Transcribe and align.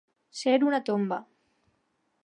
Ser 0.39 0.53
una 0.69 0.79
tomba. 0.89 1.21